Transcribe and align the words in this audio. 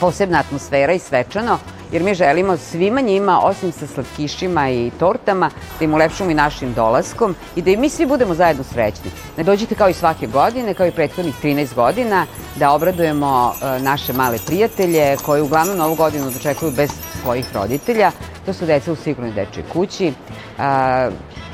posebna 0.00 0.38
atmosfera 0.38 0.92
i 0.92 0.98
svečano, 0.98 1.58
jer 1.92 2.02
mi 2.02 2.14
želimo 2.14 2.56
svima 2.56 3.00
njima, 3.00 3.40
osim 3.42 3.72
sa 3.72 3.86
slatkišima 3.86 4.70
i 4.70 4.90
tortama, 4.98 5.50
da 5.78 5.84
im 5.84 5.94
ulepšamo 5.94 6.30
i 6.30 6.34
našim 6.34 6.74
dolaskom 6.74 7.34
i 7.56 7.62
da 7.62 7.70
i 7.70 7.76
mi 7.76 7.88
svi 7.88 8.06
budemo 8.06 8.34
zajedno 8.34 8.64
srećni. 8.64 9.10
Ne 9.36 9.44
dođite 9.44 9.74
kao 9.74 9.88
i 9.88 9.92
svake 9.92 10.26
godine, 10.26 10.74
kao 10.74 10.86
i 10.86 10.90
prethodnih 10.90 11.34
13 11.42 11.74
godina, 11.74 12.26
da 12.56 12.72
obradujemo 12.72 13.52
e, 13.52 13.80
naše 13.80 14.12
male 14.12 14.38
prijatelje 14.46 15.16
koji 15.16 15.42
uglavnom 15.42 15.76
novu 15.76 15.94
godinu 15.94 16.30
dočekuju 16.30 16.70
bez 16.70 16.90
svojih 17.22 17.46
roditelja. 17.54 18.10
To 18.46 18.52
su 18.52 18.66
deca 18.66 18.92
u 18.92 18.96
sigurnoj 18.96 19.32
dečoj 19.32 19.62
kući. 19.72 20.12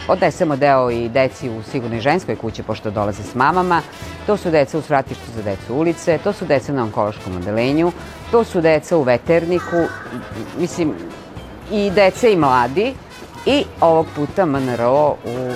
Odnesemo 0.09 0.57
deo 0.57 0.91
i 0.91 1.09
deci 1.09 1.51
u 1.51 1.63
sigurnoj 1.63 2.01
ženskoj 2.01 2.37
kući, 2.37 2.63
pošto 2.63 2.91
dolaze 2.91 3.23
s 3.23 3.35
mamama. 3.35 3.83
To 4.27 4.37
su 4.37 4.51
deca 4.51 4.79
u 4.79 4.83
svratištu 4.83 5.25
za 5.37 5.43
decu 5.43 5.75
ulice, 5.75 6.19
to 6.25 6.33
su 6.33 6.45
deca 6.45 6.73
na 6.73 6.83
onkološkom 6.83 7.37
odelenju, 7.37 7.93
to 8.31 8.45
su 8.45 8.61
deca 8.61 8.97
u 8.97 9.03
veterniku, 9.03 9.87
mislim, 10.59 10.95
i 11.71 11.91
dece 11.91 12.33
i 12.33 12.37
mladi. 12.37 12.95
I 13.47 13.65
ovog 13.81 14.07
puta 14.17 14.47
MNRO 14.47 15.11
u 15.11 15.53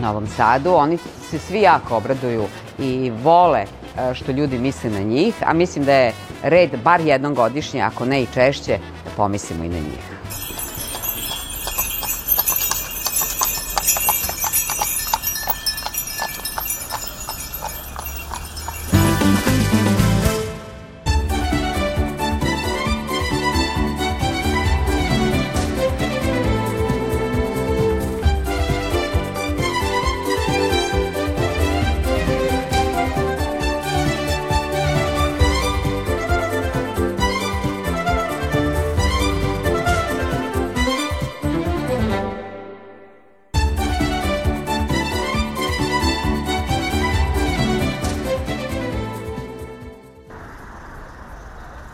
Novom 0.00 0.26
Sadu. 0.26 0.72
Oni 0.74 0.98
se 1.30 1.38
svi 1.38 1.60
jako 1.60 1.96
obraduju 1.96 2.44
i 2.78 3.12
vole 3.22 3.60
e, 3.60 4.14
što 4.14 4.32
ljudi 4.32 4.58
misle 4.58 4.90
na 4.90 5.00
njih, 5.00 5.34
a 5.46 5.52
mislim 5.52 5.84
da 5.84 5.92
je 5.92 6.12
red 6.42 6.70
bar 6.84 7.00
jednom 7.00 7.34
godišnje, 7.34 7.80
ako 7.82 8.04
ne 8.04 8.22
i 8.22 8.26
češće, 8.34 8.78
da 9.04 9.10
pomislimo 9.16 9.64
i 9.64 9.68
na 9.68 9.78
njih. 9.78 10.09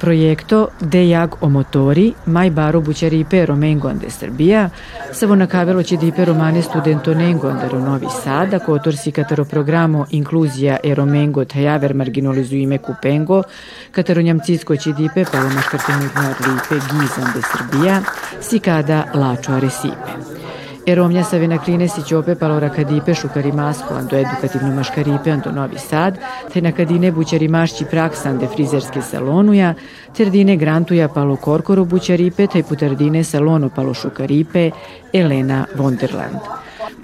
Proiecto 0.06 0.70
De 0.78 1.08
Jag 1.08 1.36
o 1.42 1.48
motori, 1.48 2.14
mai 2.24 2.50
baro 2.50 2.80
buciaripe 2.80 3.44
romengonde 3.44 4.06
Srbija, 4.08 4.70
sa 5.10 5.26
vonacavelo 5.26 5.82
ci 5.82 5.96
dipe 5.96 6.24
romane 6.24 6.62
studentonengonde 6.62 7.66
ro 7.68 7.78
Novi 7.78 8.06
Sad, 8.08 8.54
ako 8.54 8.72
otorsi 8.72 9.10
catero 9.10 9.44
programo 9.44 10.06
Inclusia 10.10 10.78
e 10.78 10.94
romengo 10.94 11.44
tajaver 11.44 11.94
marginalizuime 11.94 12.78
kupengo, 12.78 13.42
catero 13.90 14.20
njamcisko 14.20 14.76
ci 14.76 14.92
dipe 14.92 15.24
palo 15.24 15.48
maškartenutno 15.48 16.34
ripe 16.38 16.78
gizande 16.86 17.40
Srbija, 17.42 18.02
si 18.40 18.60
kada 18.60 19.10
lačo 19.12 19.52
aresipe. 19.52 20.45
Eromnja 20.86 21.24
Savina 21.24 21.58
si 21.88 22.02
Ćope 22.02 22.34
Palora 22.34 22.68
Kadipe 22.70 23.14
Šukari 23.14 23.52
Masko 23.52 23.94
Ando 23.94 24.16
edukativno 24.16 24.74
maškaripe 24.74 25.30
Ando 25.30 25.52
Novi 25.52 25.78
Sad, 25.78 26.18
te 26.52 26.60
na 26.60 26.72
Kadine 26.72 27.12
Bućari 27.12 27.48
Mašći 27.48 27.84
Praksande 27.84 28.46
frizerske 28.46 29.02
salonuja, 29.02 29.74
Terdine 30.16 30.56
Grantuja 30.56 31.08
Palo 31.08 31.36
Korkoro 31.36 31.84
Bućaripe, 31.84 32.46
te 32.46 32.62
Putardine 32.62 33.24
Salono 33.24 33.68
Palo 33.68 33.94
Šukaripe, 33.94 34.70
Elena 35.12 35.66
Wonderland. 35.76 36.38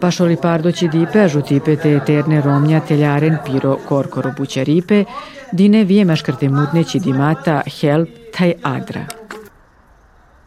Pašoli 0.01 0.37
Pardoći 0.43 0.89
dipe, 0.89 1.21
ažutipe 1.21 1.77
te 1.77 1.93
eterne 1.93 2.41
romnja 2.41 2.81
teljaren 2.81 3.37
piro 3.47 3.79
korkoro 3.89 4.33
bućaripe, 4.37 5.05
dine 5.53 5.85
vije 5.85 6.05
maškarte 6.05 6.49
mutneći 6.49 7.01
dimata 7.01 7.63
help 7.81 8.09
taj 8.39 8.53
adra. 8.63 9.22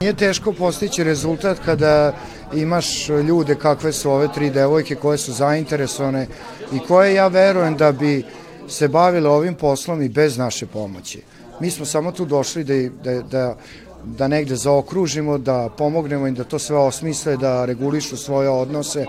Nije 0.06 0.14
teško 0.14 0.54
postići 0.54 1.04
rezultat 1.04 1.58
kada 1.66 2.14
imaš 2.54 3.10
ljude 3.10 3.56
kakve 3.56 3.92
su 3.94 4.12
ove 4.12 4.28
tri 4.34 4.50
devojke 4.50 4.96
koje 4.96 5.18
su 5.18 5.34
zainteresovane 5.34 6.28
i 6.74 6.80
koje 6.80 7.14
ja 7.14 7.28
verujem 7.28 7.78
da 7.78 7.92
bi 7.92 8.24
se 8.68 8.88
bavile 8.88 9.30
ovim 9.30 9.56
poslom 9.56 10.02
i 10.02 10.10
bez 10.10 10.38
naše 10.38 10.66
pomoći. 10.66 11.22
Mi 11.60 11.72
smo 11.72 11.86
samo 11.86 12.12
tu 12.12 12.26
došli 12.26 12.64
da, 12.64 12.74
da, 13.04 13.22
da, 13.22 13.56
da 14.04 14.28
negde 14.28 14.56
zaokružimo, 14.56 15.38
da 15.38 15.70
pomognemo 15.78 16.28
im 16.28 16.36
da 16.36 16.44
to 16.44 16.60
sve 16.60 16.78
osmisle, 16.78 17.38
da 17.38 17.66
regulišu 17.66 18.18
svoje 18.18 18.50
odnose 18.50 19.06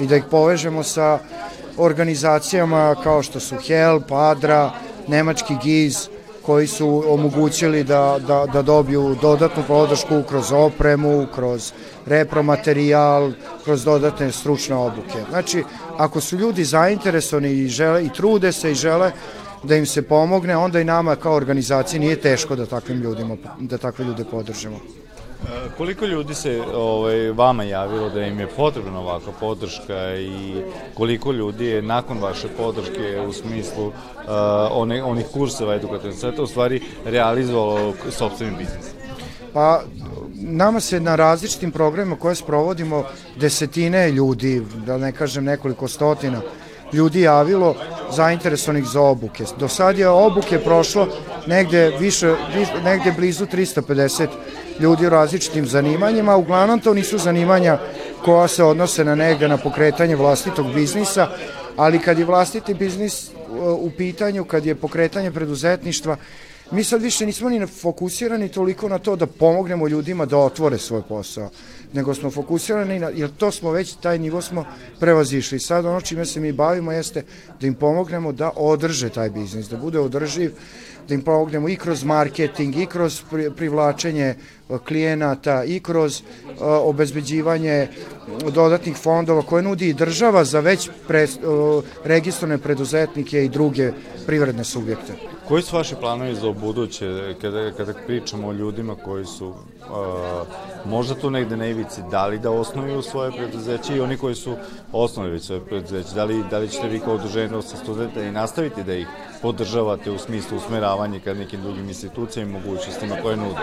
i 0.00 0.06
da 0.06 0.16
ih 0.16 0.24
povežemo 0.30 0.82
sa 0.82 1.18
organizacijama 1.76 2.96
kao 3.02 3.22
što 3.22 3.40
su 3.40 3.56
HELP, 3.56 4.12
ADRA, 4.12 4.70
Nemački 5.08 5.54
GIZ, 5.62 6.08
koji 6.42 6.66
su 6.66 7.04
omogućili 7.08 7.84
da, 7.84 8.18
da, 8.26 8.46
da 8.52 8.62
dobiju 8.62 9.16
dodatnu 9.22 9.62
podršku 9.68 10.22
kroz 10.28 10.52
opremu, 10.52 11.26
kroz 11.34 11.72
repromaterijal, 12.06 13.32
kroz 13.64 13.84
dodatne 13.84 14.32
stručne 14.32 14.76
obuke. 14.76 15.24
Znači, 15.30 15.64
ako 15.96 16.20
su 16.20 16.36
ljudi 16.36 16.64
zainteresovani 16.64 17.52
i, 17.52 17.68
žele, 17.68 18.04
i 18.04 18.08
trude 18.08 18.52
se 18.52 18.72
i 18.72 18.74
žele 18.74 19.12
da 19.62 19.76
im 19.76 19.86
se 19.86 20.02
pomogne, 20.02 20.56
onda 20.56 20.80
i 20.80 20.84
nama 20.84 21.16
kao 21.16 21.34
organizaciji 21.34 22.00
nije 22.00 22.20
teško 22.20 22.56
da 22.56 22.66
takvim 22.66 23.00
ljudima, 23.00 23.36
da 23.60 23.78
takve 23.78 24.04
ljude 24.04 24.24
podržimo. 24.24 24.80
Koliko 25.76 26.06
ljudi 26.06 26.34
se 26.34 26.62
ovaj, 26.74 27.30
vama 27.30 27.62
javilo 27.62 28.08
da 28.10 28.22
im 28.22 28.40
je 28.40 28.46
potrebna 28.46 29.00
ovakva 29.00 29.32
podrška 29.40 30.16
i 30.16 30.54
koliko 30.94 31.32
ljudi 31.32 31.66
je 31.66 31.82
nakon 31.82 32.18
vaše 32.18 32.48
podrške 32.48 33.20
u 33.28 33.32
smislu 33.32 33.86
uh, 33.86 33.92
one, 34.70 35.02
onih 35.04 35.26
kurseva 35.32 35.74
edukativnog 35.74 36.18
sveta 36.18 36.42
u 36.42 36.46
stvari 36.46 36.82
realizovalo 37.04 37.94
sobstveni 38.10 38.56
biznis? 38.56 38.86
Pa, 39.52 39.82
nama 40.34 40.80
se 40.80 41.00
na 41.00 41.16
različitim 41.16 41.70
programima 41.70 42.16
koje 42.16 42.34
sprovodimo 42.34 43.04
desetine 43.36 44.10
ljudi, 44.10 44.62
da 44.86 44.98
ne 44.98 45.12
kažem 45.12 45.44
nekoliko 45.44 45.88
stotina, 45.88 46.40
ljudi 46.92 47.20
javilo 47.20 47.74
zainteresovanih 48.12 48.84
za 48.84 49.00
obuke. 49.00 49.44
Do 49.58 49.68
sad 49.68 49.98
je 49.98 50.08
obuke 50.08 50.58
prošlo 50.58 51.08
negde, 51.46 51.92
više, 52.00 52.34
negde 52.84 53.12
blizu 53.12 53.46
350 53.46 54.28
ljudi 54.80 55.06
u 55.06 55.10
različitim 55.10 55.66
zanimanjima, 55.66 56.36
uglavnom 56.36 56.80
to 56.80 56.94
nisu 56.94 57.18
zanimanja 57.18 57.78
koja 58.24 58.48
se 58.48 58.64
odnose 58.64 59.04
na 59.04 59.14
negde 59.14 59.48
na 59.48 59.56
pokretanje 59.56 60.16
vlastitog 60.16 60.74
biznisa, 60.74 61.28
ali 61.76 61.98
kad 61.98 62.18
je 62.18 62.24
vlastiti 62.24 62.74
biznis 62.74 63.30
u 63.78 63.90
pitanju, 63.90 64.44
kad 64.44 64.66
je 64.66 64.74
pokretanje 64.74 65.30
preduzetništva, 65.30 66.16
mi 66.72 66.84
sad 66.84 67.02
više 67.02 67.26
nismo 67.26 67.48
ni 67.48 67.66
fokusirani 67.66 68.48
toliko 68.48 68.88
na 68.88 68.98
to 68.98 69.16
da 69.16 69.26
pomognemo 69.26 69.88
ljudima 69.88 70.26
da 70.26 70.38
otvore 70.38 70.78
svoj 70.78 71.02
posao, 71.08 71.50
nego 71.92 72.14
smo 72.14 72.30
fokusirani 72.30 72.98
na, 72.98 73.08
jer 73.14 73.30
to 73.36 73.50
smo 73.50 73.70
već, 73.70 73.94
taj 73.94 74.18
nivo 74.18 74.42
smo 74.42 74.64
prevazišli. 75.00 75.58
Sad 75.58 75.86
ono 75.86 76.00
čime 76.00 76.26
se 76.26 76.40
mi 76.40 76.52
bavimo 76.52 76.92
jeste 76.92 77.24
da 77.60 77.66
im 77.66 77.74
pomognemo 77.74 78.32
da 78.32 78.50
održe 78.56 79.08
taj 79.08 79.30
biznis, 79.30 79.68
da 79.68 79.76
bude 79.76 79.98
održiv, 79.98 80.52
da 81.08 81.14
im 81.14 81.22
pomognemo 81.22 81.68
i 81.68 81.76
kroz 81.76 82.04
marketing, 82.04 82.76
i 82.76 82.86
kroz 82.86 83.22
privlačenje 83.56 84.24
e, 84.24 84.36
klijenata, 84.88 85.64
i 85.64 85.80
kroz 85.80 86.20
uh, 86.20 86.56
obezbeđivanje 86.60 87.88
dodatnih 88.54 88.96
fondova 88.96 89.42
koje 89.42 89.62
nudi 89.62 89.88
i 89.88 89.94
država 89.94 90.44
za 90.44 90.60
već 90.60 90.90
pre, 91.08 91.26
registrone 92.04 92.58
preduzetnike 92.58 93.44
i 93.44 93.48
druge 93.48 93.92
privredne 94.26 94.64
subjekte. 94.64 95.39
Koji 95.50 95.62
su 95.62 95.76
vaši 95.76 95.94
planovi 95.94 96.34
za 96.34 96.52
buduće, 96.52 97.34
kada, 97.40 97.70
kada 97.72 97.92
pričamo 98.06 98.48
o 98.48 98.52
ljudima 98.52 98.94
koji 99.04 99.24
su 99.26 99.48
uh, 99.48 99.54
možda 100.84 101.14
tu 101.14 101.30
negde 101.30 101.56
na 101.56 101.66
ivici, 101.66 102.00
da 102.10 102.26
li 102.26 102.38
da 102.38 102.50
osnuju 102.50 103.02
svoje 103.02 103.32
preduzeće 103.32 103.96
i 103.96 104.00
oni 104.00 104.16
koji 104.16 104.34
su 104.34 104.56
osnovili 104.92 105.40
svoje 105.40 105.60
preduzeće, 105.60 106.14
da 106.14 106.24
li, 106.24 106.44
da 106.50 106.58
li 106.58 106.68
ćete 106.68 106.88
vi 106.88 107.00
kao 107.00 107.14
udruženje 107.14 107.62
sa 107.62 107.76
studenta 107.76 108.22
i 108.22 108.30
nastaviti 108.32 108.84
da 108.84 108.94
ih 108.94 109.06
podržavate 109.42 110.10
u 110.10 110.18
smislu 110.18 110.56
usmeravanja 110.56 111.20
ka 111.24 111.34
nekim 111.34 111.62
drugim 111.62 111.88
institucijama 111.88 112.50
i 112.50 112.62
mogućnostima 112.62 113.16
koje 113.22 113.36
nude? 113.36 113.60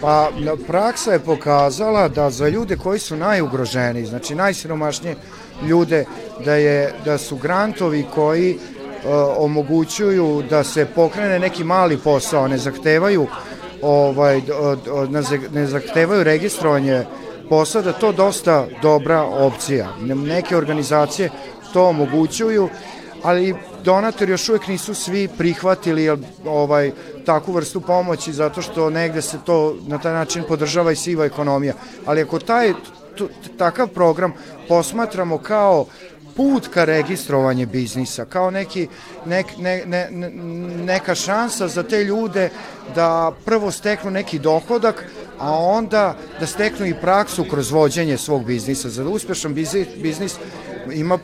Pa 0.00 0.30
praksa 0.66 1.12
je 1.12 1.18
pokazala 1.18 2.08
da 2.08 2.30
za 2.30 2.48
ljude 2.48 2.76
koji 2.76 2.98
su 2.98 3.16
najugroženiji, 3.16 4.06
znači 4.06 4.34
najsiromašnije 4.34 5.16
ljude, 5.68 6.04
da, 6.44 6.54
je, 6.54 6.94
da 7.04 7.18
su 7.18 7.36
grantovi 7.36 8.06
koji 8.14 8.58
omogućuju 9.36 10.42
da 10.50 10.64
se 10.64 10.86
pokrene 10.86 11.38
neki 11.38 11.64
mali 11.64 11.98
posao, 11.98 12.48
ne 12.48 12.58
zahtevaju 12.58 13.26
ovaj, 13.82 14.42
ne 15.52 15.66
zahtevaju 15.66 16.24
registrovanje 16.24 17.04
posla, 17.48 17.82
da 17.82 17.92
to 17.92 18.12
dosta 18.12 18.66
dobra 18.82 19.22
opcija. 19.22 19.88
Neke 20.00 20.56
organizacije 20.56 21.30
to 21.72 21.88
omogućuju 21.88 22.68
ali 23.24 23.54
donatori 23.84 24.30
još 24.30 24.48
uvek 24.48 24.66
nisu 24.66 24.94
svi 24.94 25.28
prihvatili 25.28 26.18
ovaj 26.46 26.92
takvu 27.24 27.52
vrstu 27.52 27.80
pomoći 27.80 28.32
zato 28.32 28.62
što 28.62 28.90
negde 28.90 29.22
se 29.22 29.38
to 29.46 29.76
na 29.86 29.98
taj 29.98 30.12
način 30.12 30.44
podržava 30.48 30.92
i 30.92 30.96
siva 30.96 31.24
ekonomija. 31.24 31.74
Ali 32.06 32.22
ako 32.22 32.38
taj 32.38 32.72
takav 33.58 33.88
program 33.88 34.32
posmatramo 34.68 35.38
kao 35.38 35.86
put 36.36 36.68
ka 36.68 36.84
registrovanju 36.84 37.66
biznisa, 37.66 38.24
kao 38.24 38.50
neki, 38.50 38.88
nek, 39.26 39.46
ne, 39.58 39.82
ne, 39.86 40.10
neka 40.84 41.14
šansa 41.14 41.68
za 41.68 41.82
te 41.82 42.04
ljude 42.04 42.50
da 42.94 43.32
prvo 43.44 43.70
steknu 43.70 44.10
neki 44.10 44.38
dohodak, 44.38 45.04
a 45.38 45.58
onda 45.58 46.16
da 46.40 46.46
steknu 46.46 46.86
i 46.86 46.94
praksu 47.00 47.44
kroz 47.50 47.70
vođenje 47.70 48.16
svog 48.18 48.44
biznisa. 48.44 48.88
Za 48.88 49.04
uspešan 49.04 49.54
biznis 50.02 50.36
ima, 50.92 51.18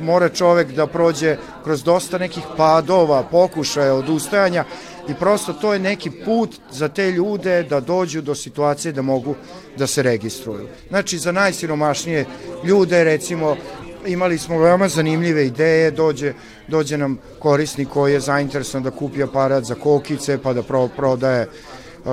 mora 0.00 0.28
čovek 0.28 0.72
da 0.72 0.86
prođe 0.86 1.36
kroz 1.64 1.82
dosta 1.82 2.18
nekih 2.18 2.42
padova, 2.56 3.22
pokušaja, 3.22 3.94
odustajanja 3.94 4.64
i 5.08 5.14
prosto 5.14 5.52
to 5.52 5.72
je 5.72 5.78
neki 5.78 6.10
put 6.10 6.50
za 6.70 6.88
te 6.88 7.10
ljude 7.10 7.62
da 7.62 7.80
dođu 7.80 8.20
do 8.22 8.34
situacije 8.34 8.92
da 8.92 9.02
mogu 9.02 9.34
da 9.76 9.86
se 9.86 10.02
registruju. 10.02 10.68
Znači, 10.88 11.18
za 11.18 11.32
najsiromašnije 11.32 12.26
ljude, 12.64 13.04
recimo, 13.04 13.56
imali 14.06 14.38
smo 14.38 14.58
veoma 14.58 14.88
zanimljive 14.88 15.46
ideje, 15.46 15.90
dođe, 15.90 16.32
dođe 16.68 16.98
nam 16.98 17.18
korisnik 17.38 17.88
koji 17.88 18.12
je 18.12 18.20
zainteresovan 18.20 18.82
da 18.82 18.90
kupi 18.90 19.22
aparat 19.22 19.64
za 19.64 19.74
kokice, 19.74 20.38
pa 20.38 20.52
da 20.52 20.62
pro, 20.62 20.88
prodaje 20.88 21.48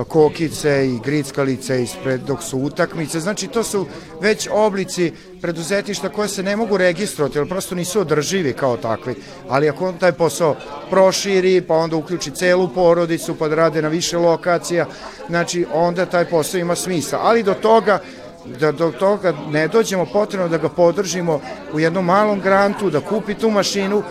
kokice 0.08 0.88
i 0.88 0.98
grickalice 1.04 1.82
ispred 1.82 2.20
dok 2.20 2.42
su 2.42 2.58
utakmice. 2.58 3.20
Znači 3.20 3.46
to 3.46 3.62
su 3.62 3.86
već 4.20 4.48
oblici 4.52 5.12
preduzetišta 5.40 6.08
koje 6.08 6.28
se 6.28 6.42
ne 6.42 6.56
mogu 6.56 6.76
registrovati, 6.76 7.38
jer 7.38 7.48
prosto 7.48 7.74
nisu 7.74 8.00
održivi 8.00 8.52
kao 8.52 8.76
takvi. 8.76 9.14
Ali 9.48 9.68
ako 9.68 9.88
on 9.88 9.98
taj 9.98 10.12
posao 10.12 10.56
proširi, 10.90 11.60
pa 11.60 11.74
onda 11.74 11.96
uključi 11.96 12.30
celu 12.30 12.68
porodicu, 12.68 13.34
pa 13.34 13.48
da 13.48 13.54
rade 13.54 13.82
na 13.82 13.88
više 13.88 14.18
lokacija, 14.18 14.86
znači 15.28 15.66
onda 15.72 16.06
taj 16.06 16.24
posao 16.24 16.58
ima 16.58 16.76
smisla. 16.76 17.18
Ali 17.22 17.42
do 17.42 17.54
toga 17.54 17.98
da 18.44 18.72
do 18.72 18.90
toga 18.90 19.32
ne 19.50 19.68
dođemo, 19.68 20.06
potrebno 20.12 20.48
da 20.48 20.58
ga 20.58 20.68
podržimo 20.68 21.40
u 21.72 21.80
jednom 21.80 22.04
malom 22.04 22.40
grantu, 22.40 22.90
da 22.90 23.00
kupi 23.00 23.34
tu 23.34 23.50
mašinu, 23.50 24.02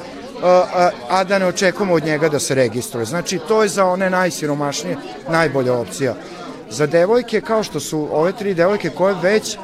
a, 0.43 0.89
a 1.09 1.23
da 1.23 1.39
ne 1.39 1.45
očekujemo 1.45 1.93
od 1.93 2.03
njega 2.03 2.29
da 2.29 2.39
se 2.39 2.55
registruje. 2.55 3.05
Znači, 3.05 3.39
to 3.47 3.63
je 3.63 3.69
za 3.69 3.85
one 3.85 4.09
najsiromašnije 4.09 4.97
najbolja 5.29 5.73
opcija. 5.73 6.15
Za 6.69 6.85
devojke, 6.85 7.41
kao 7.41 7.63
što 7.63 7.79
su 7.79 8.07
ove 8.11 8.31
tri 8.31 8.53
devojke 8.53 8.89
koje 8.89 9.15
već 9.21 9.57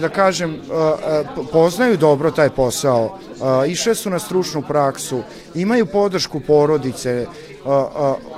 da 0.00 0.08
kažem, 0.08 0.60
poznaju 1.52 1.96
dobro 1.96 2.30
taj 2.30 2.50
posao, 2.50 3.18
išle 3.66 3.94
su 3.94 4.10
na 4.10 4.18
stručnu 4.18 4.62
praksu, 4.62 5.22
imaju 5.54 5.86
podršku 5.86 6.40
porodice, 6.40 7.26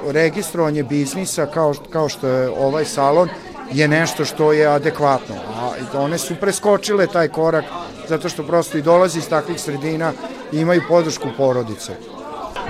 registrovanje 0.06 0.82
biznisa 0.82 1.46
kao, 1.46 1.74
kao 1.90 2.08
što 2.08 2.28
je 2.28 2.48
ovaj 2.48 2.84
salon 2.84 3.28
je 3.72 3.88
nešto 3.88 4.24
što 4.24 4.52
je 4.52 4.66
adekvatno. 4.66 5.34
One 5.94 6.18
su 6.18 6.34
preskočile 6.40 7.06
taj 7.06 7.28
korak 7.28 7.64
zato 8.08 8.28
što 8.28 8.46
prosto 8.46 8.78
i 8.78 8.82
dolazi 8.82 9.18
iz 9.18 9.28
takvih 9.28 9.60
sredina 9.60 10.12
i 10.52 10.60
imaju 10.60 10.82
podršku 10.88 11.28
porodice. 11.36 11.92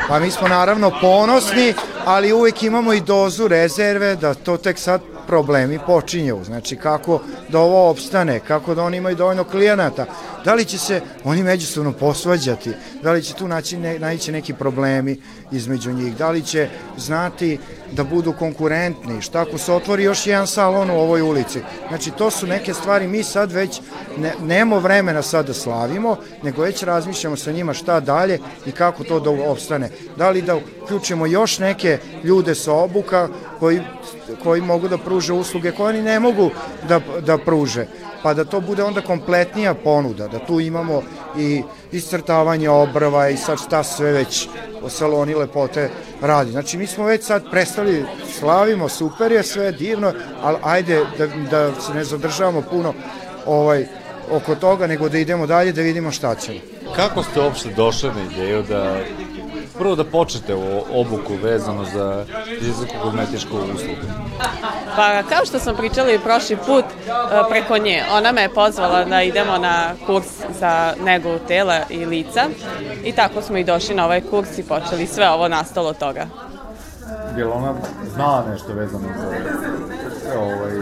Pa 0.08 0.18
mi 0.18 0.30
smo 0.30 0.48
naravno 0.48 0.92
ponosni, 1.00 1.74
ali 2.04 2.32
uvek 2.32 2.62
imamo 2.62 2.92
i 2.92 3.00
dozu 3.00 3.48
rezerve 3.48 4.16
da 4.16 4.34
to 4.34 4.56
tek 4.56 4.78
sad 4.78 5.00
problemi 5.26 5.78
počinju. 5.86 6.44
Znači 6.44 6.76
kako 6.76 7.20
da 7.48 7.58
ovo 7.58 7.90
opstane, 7.90 8.40
kako 8.40 8.74
da 8.74 8.82
oni 8.82 8.96
imaju 8.96 9.16
dovoljno 9.16 9.44
klijenata, 9.44 10.06
da 10.44 10.54
li 10.54 10.64
će 10.64 10.78
se 10.78 11.00
oni 11.24 11.42
međusobno 11.42 11.92
posvađati, 11.92 12.72
da 13.02 13.12
li 13.12 13.22
će 13.22 13.34
tu 13.34 13.48
naći 13.48 13.76
ne, 13.76 13.98
naći 13.98 14.32
neki 14.32 14.54
problemi 14.54 15.20
između 15.52 15.92
njih, 15.92 16.16
da 16.16 16.30
li 16.30 16.42
će 16.42 16.68
znati 16.96 17.58
da 17.92 18.04
budu 18.04 18.32
konkurentni, 18.32 19.22
šta 19.22 19.40
ako 19.40 19.58
se 19.58 19.72
otvori 19.72 20.04
još 20.04 20.26
jedan 20.26 20.46
salon 20.46 20.90
u 20.90 21.00
ovoj 21.00 21.22
ulici. 21.22 21.60
Znači 21.88 22.10
to 22.10 22.30
su 22.30 22.46
neke 22.46 22.74
stvari, 22.74 23.08
mi 23.08 23.22
sad 23.22 23.52
već 23.52 23.80
ne, 24.18 24.32
nemo 24.42 24.78
vremena 24.78 25.22
sad 25.22 25.46
da 25.46 25.54
slavimo, 25.54 26.16
nego 26.42 26.62
već 26.62 26.82
razmišljamo 26.82 27.36
sa 27.36 27.52
njima 27.52 27.74
šta 27.74 28.00
dalje 28.00 28.38
i 28.66 28.72
kako 28.72 29.04
to 29.04 29.20
da 29.20 29.30
opstane. 29.30 29.90
Da 30.16 30.30
li 30.30 30.42
da 30.42 30.56
uključimo 30.82 31.26
još 31.26 31.58
neke 31.58 31.98
ljude 32.24 32.54
sa 32.54 32.72
obuka 32.72 33.28
koji, 33.58 33.80
koji 34.42 34.60
mogu 34.60 34.88
da 34.88 34.98
pruže 34.98 35.32
usluge 35.32 35.72
koje 35.72 35.88
oni 35.88 36.02
ne 36.02 36.20
mogu 36.20 36.50
da, 36.88 37.00
da 37.20 37.38
pruže 37.38 37.86
pa 38.22 38.34
da 38.34 38.44
to 38.44 38.60
bude 38.60 38.84
onda 38.84 39.00
kompletnija 39.00 39.74
ponuda, 39.74 40.28
da 40.28 40.38
tu 40.38 40.60
imamo 40.60 41.02
i 41.38 41.62
iscrtavanje 41.92 42.70
obrva 42.70 43.28
i 43.28 43.36
sad 43.36 43.58
šta 43.58 43.82
sve 43.82 44.12
već 44.12 44.48
saloni 44.88 45.34
lepote 45.34 45.90
radi. 46.22 46.50
Znači 46.50 46.78
mi 46.78 46.86
smo 46.86 47.04
već 47.04 47.24
sad 47.24 47.50
prestali, 47.50 48.04
slavimo, 48.38 48.88
super 48.88 49.32
je 49.32 49.42
sve, 49.42 49.72
divno, 49.72 50.12
ali 50.42 50.56
ajde 50.62 51.04
da, 51.18 51.26
da 51.26 51.80
se 51.80 51.94
ne 51.94 52.04
zadržavamo 52.04 52.62
puno 52.62 52.94
ovaj, 53.46 53.86
oko 54.30 54.54
toga, 54.54 54.86
nego 54.86 55.08
da 55.08 55.18
idemo 55.18 55.46
dalje 55.46 55.72
da 55.72 55.82
vidimo 55.82 56.10
šta 56.10 56.34
ćemo. 56.34 56.58
Kako 56.96 57.22
ste 57.22 57.40
uopšte 57.40 57.68
došli 57.68 58.08
na 58.08 58.22
ideju 58.32 58.62
da 58.62 58.96
prvo 59.80 59.94
da 59.96 60.04
počnete 60.04 60.54
u 60.54 61.00
obuku 61.00 61.34
vezano 61.42 61.84
za 61.84 62.24
fiziko-kozmetičku 62.60 63.56
uslugu? 63.74 64.00
Pa 64.96 65.22
kao 65.22 65.44
što 65.46 65.58
sam 65.58 65.76
pričala 65.76 66.10
i 66.10 66.18
prošli 66.18 66.56
put 66.56 66.84
e, 66.84 67.10
preko 67.50 67.78
nje, 67.78 68.02
ona 68.12 68.32
me 68.32 68.42
je 68.42 68.54
pozvala 68.54 69.04
da 69.04 69.22
idemo 69.22 69.58
na 69.58 69.92
kurs 70.06 70.26
za 70.60 70.94
negu 71.04 71.28
tela 71.48 71.80
i 71.90 72.06
lica 72.06 72.40
i 73.04 73.12
tako 73.12 73.42
smo 73.42 73.56
i 73.56 73.64
došli 73.64 73.94
na 73.94 74.04
ovaj 74.04 74.20
kurs 74.20 74.58
i 74.58 74.62
počeli 74.62 75.06
sve 75.06 75.30
ovo 75.30 75.48
nastalo 75.48 75.88
od 75.88 75.98
toga. 75.98 76.26
Je 77.36 77.44
li 77.44 77.50
ona 77.50 77.74
znala 78.14 78.44
nešto 78.50 78.72
vezano 78.72 79.08
za 79.18 80.38
ovaj, 80.38 80.72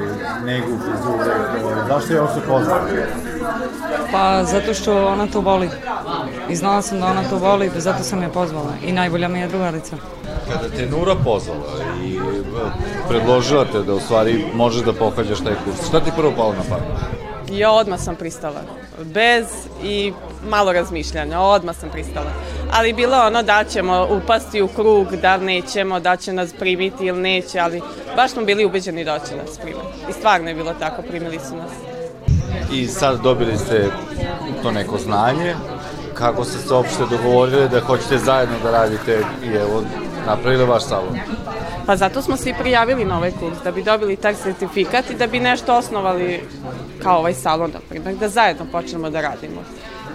negu, 0.45 0.67
frizure, 0.67 1.35
ovaj, 1.65 1.89
zašto 1.89 2.13
je 2.13 2.21
ovo 2.21 2.35
se 2.35 2.41
pozvala? 2.49 2.83
Pa 4.13 4.45
zato 4.45 4.75
što 4.75 5.07
ona 5.07 5.27
to 5.27 5.41
voli. 5.41 5.71
I 6.49 6.57
znala 6.57 6.83
sam 6.83 7.01
da 7.01 7.07
ona 7.07 7.23
to 7.31 7.37
voli, 7.37 7.71
zato 7.77 8.03
sam 8.03 8.23
je 8.23 8.29
pozvala. 8.29 8.73
I 8.85 8.93
najbolja 8.93 9.29
mi 9.29 9.41
je 9.41 9.49
drugarica. 9.49 9.97
Kada 10.53 10.69
te 10.69 10.87
Nura 10.87 11.15
pozvala 11.25 11.65
i 12.05 12.17
e, 12.17 12.21
predložila 13.09 13.65
te 13.65 13.83
da 13.83 13.95
u 13.95 14.01
stvari 14.01 14.45
možeš 14.55 14.83
da 14.83 14.93
pohađaš 14.93 15.39
taj 15.39 15.55
kurs, 15.65 15.89
šta 15.89 16.01
ti 16.01 16.11
prvo 16.17 16.33
palo 16.37 16.53
na 16.53 16.63
pamet? 16.69 17.19
Ja 17.53 17.71
odmah 17.71 18.01
sam 18.01 18.17
pristala. 18.17 18.61
Bez 19.05 19.47
i 19.83 20.13
malo 20.49 20.73
razmišljanja, 20.73 21.41
odmah 21.41 21.77
sam 21.77 21.91
pristala. 21.91 22.31
Ali 22.73 22.93
bilo 22.93 23.17
ono 23.17 23.43
da 23.43 23.65
ćemo 23.65 24.07
upasti 24.11 24.63
u 24.63 24.69
krug, 24.69 25.17
da 25.17 25.37
nećemo, 25.37 26.01
da 26.01 26.17
će 26.17 26.33
nas 26.33 26.53
primiti 26.59 27.07
ili 27.07 27.21
neće, 27.21 27.59
ali 27.59 27.83
baš 28.17 28.31
smo 28.31 28.45
bili 28.45 28.65
ubeđeni 28.65 29.05
da 29.05 29.19
će 29.19 29.37
nas 29.37 29.59
primiti. 29.59 29.87
I 30.11 30.13
stvarno 30.13 30.49
je 30.49 30.55
bilo 30.55 30.75
tako, 30.81 31.03
primili 31.03 31.39
su 31.39 31.57
nas. 31.57 31.98
I 32.73 32.87
sad 32.87 33.21
dobili 33.23 33.59
ste 33.59 33.91
to 34.63 34.71
neko 34.71 34.99
znanje, 34.99 35.55
kako 36.15 36.45
ste 36.45 36.59
se 36.59 36.75
uopšte 36.75 37.03
dogovorili 37.11 37.69
da 37.69 37.81
hoćete 37.81 38.19
zajedno 38.19 38.55
da 38.63 38.71
radite 38.71 39.23
i 39.45 39.49
evo, 39.49 39.83
napravili 40.27 40.65
vaš 40.65 40.85
salon? 40.85 41.19
Pa 41.87 41.97
zato 41.97 42.23
smo 42.23 42.37
se 42.37 42.51
i 42.51 42.55
prijavili 42.61 43.05
na 43.05 43.17
ovaj 43.17 43.31
kurs, 43.31 43.59
da 43.65 43.71
bi 43.73 43.83
dobili 43.83 44.17
taj 44.17 44.35
sertifikat 44.35 45.11
i 45.11 45.15
da 45.15 45.27
bi 45.27 45.41
nešto 45.41 45.77
osnovali 45.77 46.43
kao 47.03 47.19
ovaj 47.19 47.35
salon, 47.35 47.71
da, 47.71 47.79
primjer, 47.89 48.17
da 48.17 48.29
zajedno 48.29 48.67
počnemo 48.73 49.11
da 49.11 49.21
radimo. 49.21 49.61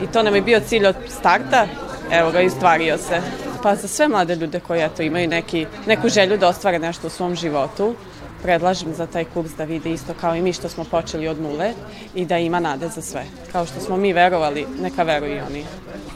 I 0.04 0.08
to 0.08 0.24
nam 0.24 0.36
je 0.36 0.42
bio 0.42 0.60
cilj 0.60 0.88
od 0.88 0.96
starta, 1.10 1.68
evo 2.12 2.32
ga, 2.32 2.42
istvario 2.42 2.98
se. 2.98 3.22
Pa 3.64 3.76
za 3.76 3.88
sve 3.88 4.08
mlade 4.08 4.36
ljude 4.36 4.60
koji 4.60 4.82
eto, 4.82 5.02
imaju 5.02 5.28
neki, 5.28 5.66
neku 5.86 6.10
želju 6.10 6.38
da 6.38 6.48
ostvare 6.48 6.80
nešto 6.80 7.08
u 7.08 7.10
svom 7.10 7.36
životu, 7.36 7.96
predlažem 8.44 8.94
za 8.94 9.06
taj 9.06 9.26
kurs 9.26 9.52
da 9.58 9.64
vide 9.64 9.92
isto 9.92 10.14
kao 10.22 10.36
i 10.36 10.42
mi 10.42 10.54
što 10.54 10.70
smo 10.70 10.84
počeli 10.84 11.28
od 11.28 11.42
nule 11.42 11.74
i 12.16 12.26
da 12.26 12.38
ima 12.38 12.60
nade 12.60 12.90
za 12.90 13.02
sve. 13.02 13.24
Kao 13.52 13.66
što 13.66 13.80
smo 13.80 13.98
mi 13.98 14.14
verovali, 14.14 14.66
neka 14.82 15.04
veruju 15.04 15.36
i 15.36 15.40
oni. 15.40 15.64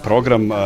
Program 0.03 0.51
uh, 0.51 0.57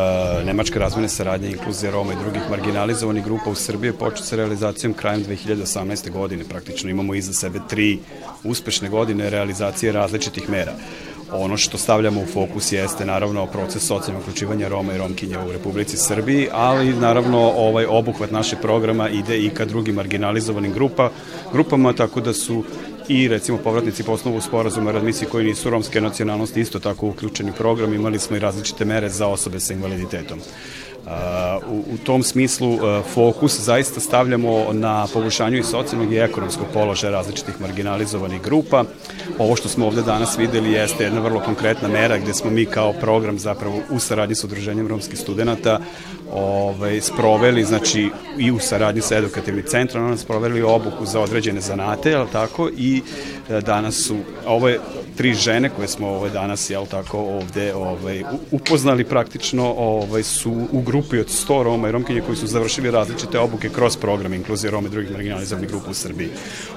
Nemačke 0.46 0.80
razvojne 0.80 1.10
saradnje 1.10 1.50
inkluzije 1.50 1.92
Roma 1.92 2.14
i 2.14 2.22
drugih 2.24 2.42
marginalizovanih 2.50 3.24
grupa 3.24 3.50
u 3.50 3.56
Srbiji 3.56 3.94
počeo 3.94 4.26
sa 4.26 4.36
realizacijom 4.36 4.94
krajem 4.94 5.24
2018. 5.24 6.12
godine. 6.12 6.44
Praktično 6.44 6.90
imamo 6.90 7.16
iza 7.16 7.34
sebe 7.34 7.60
tri 7.70 8.00
uspešne 8.44 8.90
godine 8.90 9.30
realizacije 9.30 9.92
različitih 9.92 10.50
mera. 10.50 10.74
Ono 11.34 11.58
što 11.58 11.78
stavljamo 11.78 12.22
u 12.22 12.26
fokus 12.26 12.72
jeste 12.72 13.06
naravno 13.06 13.46
proces 13.46 13.84
socijalnog 13.84 14.22
uključivanja 14.24 14.68
Roma 14.68 14.94
i 14.94 14.98
Romkinja 14.98 15.46
u 15.46 15.52
Republici 15.52 15.98
Srbiji, 15.98 16.48
ali 16.52 16.94
naravno 16.94 17.40
ovaj 17.40 17.86
obuhvat 17.86 18.32
našeg 18.32 18.60
programa 18.62 19.10
ide 19.10 19.38
i 19.38 19.50
ka 19.50 19.66
drugim 19.66 19.96
marginalizovanim 19.96 20.74
grupa, 20.74 21.10
grupama, 21.54 21.94
tako 21.94 22.22
da 22.22 22.34
su 22.34 22.64
i 23.08 23.28
recimo 23.28 23.58
povratnici 23.58 24.04
po 24.04 24.12
osnovu 24.12 24.42
sporazuma 24.42 24.92
radmisi 24.92 25.26
koji 25.26 25.46
nisu 25.46 25.70
romske 25.70 26.02
nacionalnosti 26.02 26.62
isto 26.62 26.80
tako 26.80 27.08
uključeni 27.08 27.52
u 27.52 27.54
program, 27.54 27.94
imali 27.94 28.20
smo 28.20 28.36
i 28.38 28.40
različite 28.40 28.86
mere 28.86 29.10
za 29.10 29.28
osobe 29.28 29.60
sa 29.60 29.74
invaliditetom. 29.74 30.40
U, 31.68 31.76
u 31.94 31.98
tom 32.04 32.24
smislu 32.24 32.80
fokus 33.14 33.60
zaista 33.60 34.00
stavljamo 34.00 34.74
na 34.74 35.08
poboljšanju 35.14 35.58
i 35.58 35.64
socijalnog 35.64 36.14
i 36.14 36.18
ekonomskog 36.18 36.68
položaja 36.74 37.12
različitih 37.12 37.62
marginalizovanih 37.62 38.42
grupa. 38.42 38.84
Ovo 39.40 39.56
što 39.56 39.70
smo 39.70 39.88
ovde 39.88 40.02
danas 40.02 40.38
videli 40.38 40.72
jeste 40.72 41.04
jedna 41.04 41.22
vrlo 41.22 41.40
konkretna 41.40 41.88
mera 41.88 42.18
gde 42.18 42.34
smo 42.34 42.52
mi 42.52 42.66
kao 42.66 42.94
program 42.94 43.40
zapravo 43.40 43.80
u 43.90 44.00
saradnji 44.00 44.36
sa 44.36 44.48
Udruženjem 44.48 44.88
romskih 44.88 45.20
studenta 45.20 45.80
ovaj, 46.32 47.02
sproveli, 47.02 47.64
znači 47.64 48.10
i 48.38 48.52
u 48.52 48.60
saradnji 48.60 49.02
sa 49.02 49.18
edukativnim 49.18 49.66
centrom, 49.68 50.08
nam 50.08 50.18
sproveli 50.18 50.62
obuku 50.62 51.06
za 51.06 51.20
određene 51.20 51.62
zanate, 51.62 52.10
jel 52.10 52.28
tako, 52.32 52.70
i 52.78 53.02
e, 53.50 53.62
danas 53.62 53.96
su, 53.96 54.18
ovo 54.46 54.70
je 54.70 54.80
tri 55.18 55.34
žene 55.34 55.70
koje 55.70 55.88
smo 55.88 56.08
ovaj, 56.08 56.30
danas, 56.30 56.70
jel 56.70 56.86
tako, 56.86 57.20
ovde 57.20 57.74
ovaj, 57.76 58.24
upoznali 58.52 59.04
praktično, 59.04 59.74
ovaj, 59.78 60.24
su 60.24 60.68
u 60.72 60.82
grupi 60.92 61.20
od 61.20 61.28
100 61.28 61.64
Roma 61.64 61.90
i 61.90 61.92
Romkinje 61.92 62.22
koji 62.22 62.38
su 62.38 62.48
završili 62.48 62.92
različite 62.92 63.40
obuke 63.40 63.70
kroz 63.70 63.98
program 63.98 64.34
inkluzije 64.34 64.72
Roma 64.72 64.88
i 64.88 64.92
drugih 64.92 65.12
marginalizovanih 65.12 65.70
grupa 65.70 65.90
u 65.90 65.94
Srbiji. 65.94 66.30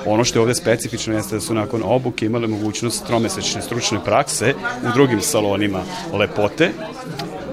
Ono 0.07 0.25
što 0.25 0.39
je 0.39 0.41
ovde 0.41 0.55
specifično 0.55 1.15
jeste 1.15 1.35
da 1.35 1.41
su 1.41 1.55
nakon 1.55 1.83
obuke 1.85 2.27
imale 2.27 2.47
mogućnost 2.47 3.07
tromesečne 3.07 3.63
stručne 3.63 4.05
prakse 4.05 4.55
u 4.83 4.93
drugim 4.95 5.21
salonima 5.21 5.83
lepote, 6.13 6.71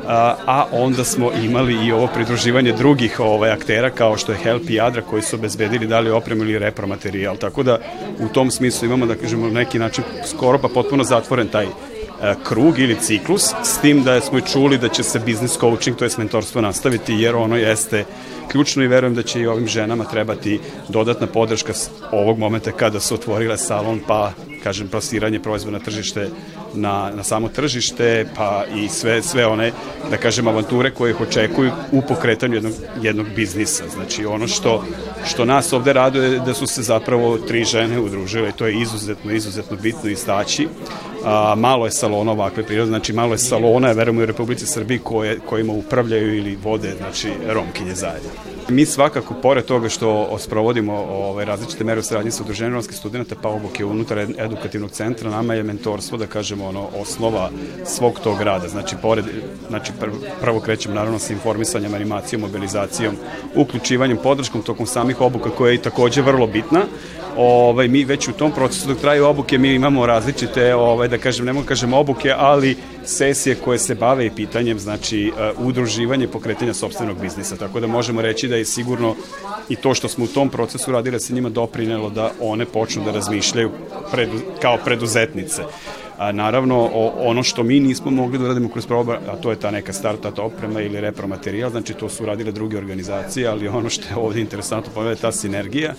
a, 0.07 0.35
a 0.45 0.65
onda 0.71 1.03
smo 1.03 1.31
imali 1.43 1.85
i 1.85 1.91
ovo 1.91 2.07
pridruživanje 2.07 2.71
drugih 2.71 3.19
ovaj, 3.19 3.51
aktera 3.51 3.89
kao 3.89 4.17
što 4.17 4.31
je 4.31 4.37
Help 4.37 4.69
i 4.69 4.81
Adra 4.81 5.01
koji 5.01 5.21
su 5.21 5.35
obezbedili 5.35 5.87
da 5.87 5.99
li 5.99 6.11
opremu 6.11 6.43
ili 6.43 6.59
repromaterijal. 6.59 7.37
Tako 7.37 7.63
da 7.63 7.79
u 8.19 8.27
tom 8.27 8.51
smislu 8.51 8.85
imamo 8.85 9.05
da 9.05 9.15
kažemo 9.15 9.49
neki 9.49 9.79
način 9.79 10.03
skoro 10.25 10.57
pa 10.57 10.67
potpuno 10.67 11.03
zatvoren 11.03 11.47
taj 11.47 11.67
krug 12.43 12.79
ili 12.79 12.99
ciklus, 13.01 13.53
s 13.63 13.77
tim 13.81 14.03
da 14.03 14.21
smo 14.21 14.37
i 14.37 14.41
čuli 14.41 14.77
da 14.77 14.89
će 14.89 15.03
se 15.03 15.19
business 15.19 15.59
coaching, 15.59 15.97
to 15.97 16.05
je 16.05 16.11
mentorstvo 16.17 16.61
nastaviti, 16.61 17.13
jer 17.13 17.35
ono 17.35 17.55
jeste 17.55 18.05
ključno 18.51 18.83
i 18.83 18.87
verujem 18.87 19.15
da 19.15 19.23
će 19.23 19.41
i 19.41 19.47
ovim 19.47 19.67
ženama 19.67 20.03
trebati 20.03 20.59
dodatna 20.89 21.27
podrška 21.27 21.73
ovog 22.11 22.37
momenta 22.37 22.71
kada 22.71 22.99
su 22.99 23.15
otvorile 23.15 23.57
salon, 23.57 23.99
pa 24.07 24.31
kažem 24.63 24.87
plasiranje 24.87 25.39
proizvoda 25.39 25.77
na 25.77 25.83
tržište 25.83 26.29
na, 26.73 27.11
na 27.15 27.23
samo 27.23 27.49
tržište, 27.49 28.27
pa 28.35 28.65
i 28.75 28.89
sve, 28.89 29.21
sve 29.21 29.45
one, 29.47 29.71
da 30.09 30.17
kažem, 30.17 30.47
avanture 30.47 30.91
koje 30.91 31.11
ih 31.11 31.21
očekuju 31.21 31.71
u 31.91 32.01
pokretanju 32.01 32.53
jednog, 32.53 32.73
jednog 33.01 33.27
biznisa. 33.35 33.83
Znači, 33.87 34.25
ono 34.25 34.47
što, 34.47 34.85
što 35.25 35.45
nas 35.45 35.73
ovde 35.73 35.93
raduje 35.93 36.31
je 36.31 36.39
da 36.39 36.53
su 36.53 36.67
se 36.67 36.81
zapravo 36.81 37.37
tri 37.37 37.63
žene 37.63 37.99
udružile 37.99 38.49
i 38.49 38.51
to 38.57 38.65
je 38.65 38.81
izuzetno, 38.81 39.31
izuzetno 39.31 39.77
bitno 39.77 40.09
istaći. 40.09 40.67
A, 41.25 41.55
malo 41.55 41.85
je 41.85 41.91
salona 41.91 42.31
ovakve 42.31 42.63
prirode, 42.63 42.89
znači 42.89 43.13
malo 43.13 43.33
je 43.33 43.37
salona, 43.37 43.91
verujemo 43.91 44.21
u 44.21 44.25
Republici 44.25 44.65
Srbiji 44.65 44.99
koje, 44.99 45.39
kojima 45.39 45.73
upravljaju 45.73 46.37
ili 46.37 46.55
vode, 46.55 46.93
znači, 46.97 47.29
romkinje 47.47 47.95
zajedno. 47.95 48.29
Mi 48.69 48.85
svakako, 48.85 49.33
pored 49.33 49.65
toga 49.65 49.89
što 49.89 50.37
sprovodimo 50.39 50.93
ovaj, 50.93 51.45
različite 51.45 51.83
mere 51.83 51.99
u 51.99 52.03
saradnji 52.03 52.31
sa 52.31 52.43
udruženjem 52.43 52.73
romskih 52.73 52.97
studenta, 52.97 53.35
pa 53.41 53.49
obuke 53.49 53.85
unutar 53.85 54.17
edukativnog 54.37 54.91
centra, 54.91 55.29
nama 55.29 55.53
je 55.53 55.63
mentorstvo, 55.63 56.17
da 56.17 56.27
kažemo, 56.27 56.67
ono, 56.67 56.87
osnova 57.01 57.49
svog 57.85 58.19
tog 58.19 58.41
rada. 58.41 58.67
Znači, 58.67 58.95
pored, 59.01 59.25
znači 59.69 59.91
prvo 60.41 60.59
krećemo 60.59 60.95
naravno 60.95 61.19
sa 61.19 61.33
informisanjem, 61.33 61.93
animacijom, 61.93 62.41
mobilizacijom, 62.41 63.15
uključivanjem, 63.55 64.17
podrškom 64.23 64.61
tokom 64.61 64.85
samih 64.85 65.21
obuka 65.21 65.49
koja 65.49 65.69
je 65.69 65.75
i 65.75 65.81
takođe 65.81 66.21
vrlo 66.21 66.47
bitna, 66.47 66.81
ovaj, 67.37 67.87
mi 67.87 68.03
već 68.03 68.27
u 68.27 68.31
tom 68.31 68.51
procesu 68.51 68.87
dok 68.87 68.97
traju 68.97 69.25
obuke 69.25 69.57
mi 69.57 69.73
imamo 69.73 70.05
različite, 70.05 70.75
ovaj, 70.75 71.07
da 71.07 71.17
kažem, 71.17 71.45
ne 71.45 71.53
mogu 71.53 71.63
da 71.63 71.67
kažem 71.67 71.93
obuke, 71.93 72.33
ali 72.37 72.77
sesije 73.05 73.55
koje 73.55 73.79
se 73.79 73.95
bave 73.95 74.25
i 74.25 74.31
pitanjem, 74.35 74.79
znači, 74.79 75.31
uh, 75.31 75.65
udruživanje 75.67 76.27
pokretanja 76.27 76.73
sobstvenog 76.73 77.21
biznisa. 77.21 77.55
Tako 77.55 77.79
da 77.79 77.87
možemo 77.87 78.21
reći 78.21 78.47
da 78.47 78.55
je 78.55 78.65
sigurno 78.65 79.15
i 79.69 79.75
to 79.75 79.93
što 79.93 80.07
smo 80.07 80.25
u 80.25 80.27
tom 80.27 80.49
procesu 80.49 80.91
radili 80.91 81.15
da 81.15 81.19
se 81.19 81.33
njima 81.33 81.49
doprinelo 81.49 82.09
da 82.09 82.31
one 82.39 82.65
počnu 82.65 83.03
da 83.03 83.11
razmišljaju 83.11 83.71
predu, 84.11 84.39
kao 84.61 84.77
preduzetnice. 84.85 85.63
A, 86.21 86.31
naravno, 86.31 86.89
o, 86.93 87.13
ono 87.19 87.43
što 87.43 87.63
mi 87.63 87.79
nismo 87.79 88.11
mogli 88.11 88.37
da 88.37 88.45
uradimo 88.45 88.69
kroz 88.69 88.85
proba, 88.87 89.19
a 89.27 89.35
to 89.35 89.49
je 89.49 89.59
ta 89.59 89.71
neka 89.71 89.93
startup 89.93 90.39
oprema 90.39 90.81
ili 90.81 91.01
repromaterijal, 91.01 91.69
znači 91.69 91.93
to 91.93 92.09
su 92.09 92.23
uradile 92.23 92.51
druge 92.51 92.77
organizacije, 92.77 93.47
ali 93.47 93.67
ono 93.67 93.89
što 93.89 94.03
je 94.09 94.15
ovde 94.15 94.41
interesantno 94.41 94.91
pogleda 94.93 95.21
ta 95.21 95.31
sinergija, 95.31 95.93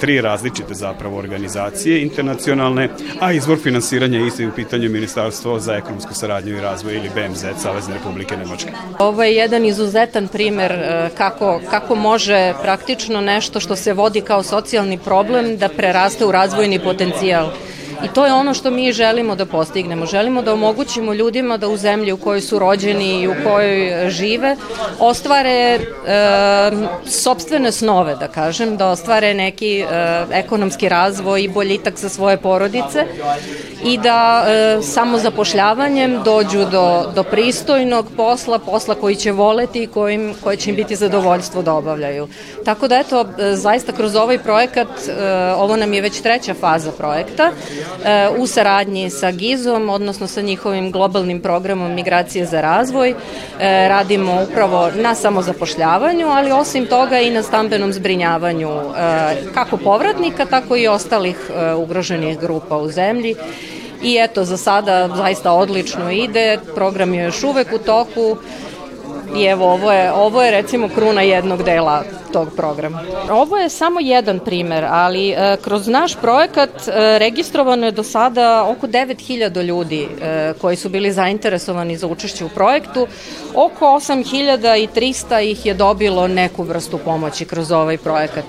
tri 0.00 0.20
različite 0.20 0.74
zapravo 0.74 1.18
organizacije 1.18 2.02
internacionalne, 2.02 2.88
a 3.20 3.32
izvor 3.32 3.58
finansiranja 3.58 4.20
isto 4.20 4.42
je 4.42 4.48
u 4.48 4.52
pitanju 4.52 4.90
Ministarstvo 4.90 5.58
za 5.60 5.74
ekonomsku 5.74 6.14
saradnju 6.14 6.56
i 6.56 6.60
razvoj 6.60 6.96
ili 6.96 7.10
BMZ, 7.14 7.44
Savezne 7.62 7.94
Republike 7.94 8.36
Nemačke. 8.36 8.72
Ovo 8.98 9.24
je 9.24 9.34
jedan 9.34 9.64
izuzetan 9.64 10.28
primer 10.28 10.72
e, 10.72 11.10
kako, 11.18 11.60
kako 11.70 11.94
može 11.94 12.54
praktično 12.62 13.20
nešto 13.20 13.60
što 13.60 13.76
se 13.76 13.92
vodi 13.92 14.20
kao 14.20 14.42
socijalni 14.42 14.98
problem 14.98 15.56
da 15.56 15.68
preraste 15.68 16.26
u 16.26 16.32
razvojni 16.32 16.78
potencijal. 16.78 17.50
I 18.04 18.08
to 18.08 18.26
je 18.26 18.32
ono 18.32 18.54
što 18.54 18.70
mi 18.70 18.92
želimo 18.92 19.34
da 19.34 19.46
postignemo. 19.46 20.06
Želimo 20.06 20.42
da 20.42 20.52
omogućimo 20.52 21.14
ljudima 21.14 21.56
da 21.56 21.68
u 21.68 21.76
zemlji 21.76 22.12
u 22.12 22.16
kojoj 22.16 22.40
su 22.40 22.58
rođeni 22.58 23.20
i 23.20 23.28
u 23.28 23.34
kojoj 23.44 24.10
žive 24.10 24.56
ostvare 24.98 25.50
e, 25.50 25.80
sobstvene 27.06 27.72
snove, 27.72 28.14
da 28.14 28.28
kažem, 28.28 28.76
da 28.76 28.88
ostvare 28.88 29.34
neki 29.34 29.80
e, 29.80 29.86
ekonomski 30.32 30.88
razvoj 30.88 31.42
i 31.42 31.48
boljitak 31.48 31.98
za 31.98 32.08
svoje 32.08 32.36
porodice 32.36 33.06
i 33.84 33.98
da 33.98 34.44
e, 34.48 34.82
samo 34.82 35.18
zapošljavanjem 35.18 36.22
dođu 36.24 36.64
do, 36.64 37.12
do 37.14 37.22
pristojnog 37.22 38.06
posla, 38.16 38.58
posla 38.58 38.94
koji 38.94 39.16
će 39.16 39.32
voleti 39.32 39.82
i 39.82 39.86
kojim, 39.86 40.34
koje 40.44 40.56
će 40.56 40.70
im 40.70 40.76
biti 40.76 40.96
zadovoljstvo 40.96 41.62
da 41.62 41.74
obavljaju. 41.74 42.28
Tako 42.64 42.88
da 42.88 42.98
eto, 42.98 43.20
e, 43.20 43.54
zaista 43.56 43.92
kroz 43.92 44.16
ovaj 44.16 44.38
projekat, 44.38 44.88
e, 44.88 45.12
ovo 45.52 45.76
nam 45.76 45.92
je 45.92 46.00
već 46.00 46.20
treća 46.20 46.54
faza 46.54 46.92
projekta, 46.92 47.50
e, 48.04 48.28
u 48.38 48.46
saradnji 48.46 49.10
sa 49.10 49.30
GIZ-om, 49.30 49.88
odnosno 49.88 50.26
sa 50.26 50.40
njihovim 50.40 50.92
globalnim 50.92 51.40
programom 51.40 51.94
Migracije 51.94 52.46
za 52.46 52.60
razvoj, 52.60 53.10
e, 53.10 53.14
radimo 53.88 54.42
upravo 54.50 54.90
na 54.94 55.14
samozapošljavanju, 55.14 56.28
ali 56.28 56.52
osim 56.52 56.86
toga 56.86 57.20
i 57.20 57.30
na 57.30 57.42
stambenom 57.42 57.92
zbrinjavanju 57.92 58.68
e, 58.68 58.82
kako 59.54 59.76
povratnika, 59.76 60.46
tako 60.46 60.76
i 60.76 60.88
ostalih 60.88 61.36
e, 61.50 61.74
ugroženih 61.74 62.38
grupa 62.38 62.76
u 62.76 62.88
zemlji 62.90 63.34
I 64.02 64.18
eto, 64.20 64.44
za 64.44 64.56
sada 64.56 65.08
zaista 65.16 65.52
odlično 65.52 66.10
ide, 66.10 66.58
program 66.74 67.14
je 67.14 67.24
još 67.24 67.44
uvek 67.44 67.68
u 67.74 67.78
toku 67.78 68.36
i 69.36 69.44
evo, 69.44 69.72
ovo 69.72 69.92
je, 69.92 70.12
ovo 70.12 70.42
je 70.42 70.50
recimo 70.50 70.88
kruna 70.88 71.22
jednog 71.22 71.62
dela 71.62 72.04
tog 72.32 72.48
programa. 72.56 73.02
Ovo 73.30 73.56
je 73.56 73.68
samo 73.68 74.00
jedan 74.00 74.38
primer, 74.38 74.84
ali 74.90 75.30
e, 75.30 75.56
kroz 75.62 75.88
naš 75.88 76.14
projekat 76.14 76.70
e, 76.88 77.18
registrovano 77.18 77.86
je 77.86 77.92
do 77.92 78.02
sada 78.02 78.64
oko 78.64 78.86
9000 78.86 79.62
ljudi 79.62 80.08
e, 80.22 80.52
koji 80.60 80.76
su 80.76 80.88
bili 80.88 81.12
zainteresovani 81.12 81.96
za 81.96 82.06
učešće 82.06 82.44
u 82.44 82.48
projektu. 82.48 83.06
Oko 83.54 83.84
8300 83.84 85.40
ih 85.40 85.66
je 85.66 85.74
dobilo 85.74 86.28
neku 86.28 86.62
vrstu 86.62 86.98
pomoći 86.98 87.44
kroz 87.44 87.72
ovaj 87.72 87.98
projekat. 87.98 88.44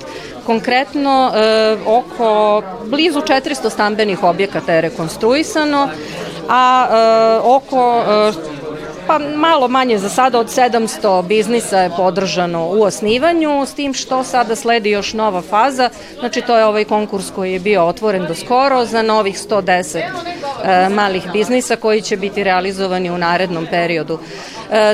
Konkretno, 0.45 1.31
oko 1.85 2.61
blizu 2.85 3.21
400 3.21 3.69
stambenih 3.69 4.23
objekata 4.23 4.73
je 4.73 4.81
rekonstruisano, 4.81 5.89
a 6.49 6.87
oko 7.43 8.03
pa 9.09 9.19
malo 9.19 9.67
manje 9.67 9.97
za 9.97 10.09
sada 10.09 10.39
od 10.39 10.47
700 10.47 11.23
biznisa 11.23 11.79
je 11.79 11.91
podržano 11.97 12.65
u 12.65 12.83
osnivanju, 12.83 13.65
s 13.65 13.73
tim 13.73 13.93
što 13.93 14.23
sada 14.23 14.55
sledi 14.55 14.89
još 14.89 15.13
nova 15.13 15.41
faza, 15.41 15.89
znači 16.19 16.41
to 16.41 16.57
je 16.57 16.65
ovaj 16.65 16.85
konkurs 16.85 17.31
koji 17.35 17.53
je 17.53 17.59
bio 17.59 17.85
otvoren 17.85 18.25
do 18.25 18.35
skoro 18.35 18.85
za 18.85 19.01
novih 19.01 19.35
110 19.49 19.99
e, 19.99 20.89
malih 20.89 21.23
biznisa 21.33 21.75
koji 21.75 22.01
će 22.01 22.17
biti 22.17 22.43
realizovani 22.43 23.09
u 23.11 23.17
narednom 23.17 23.67
periodu. 23.71 24.19